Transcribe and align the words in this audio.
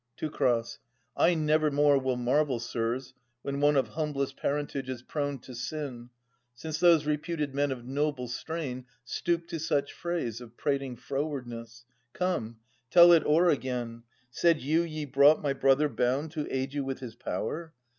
Teu. 0.17 0.31
I 1.15 1.35
nevermore 1.35 1.99
will 1.99 2.15
marvel, 2.17 2.59
sirs, 2.59 3.13
when 3.43 3.59
one 3.59 3.75
Of 3.77 3.89
humblest 3.89 4.35
parentage 4.35 4.89
is 4.89 5.03
prone 5.03 5.37
to 5.41 5.53
sin, 5.53 6.09
Since 6.55 6.79
those 6.79 7.05
reputed 7.05 7.53
men 7.53 7.71
of 7.71 7.85
noble 7.85 8.27
strain 8.27 8.87
Stoop 9.05 9.47
to 9.49 9.59
such 9.59 9.93
phrase 9.93 10.41
of 10.41 10.57
prating 10.57 10.95
frowardness. 10.97 11.85
Come, 12.13 12.57
tell 12.89 13.11
it 13.11 13.23
o'er 13.27 13.51
again,— 13.51 14.01
said 14.41 14.59
you 14.59 14.81
ye 14.81 15.05
brought 15.05 15.39
My 15.43 15.53
brother 15.53 15.87
bound 15.87 16.31
to 16.31 16.47
aid 16.51 16.73
you 16.73 16.83
with 16.83 16.97
his 16.97 17.13
power? 17.13 17.75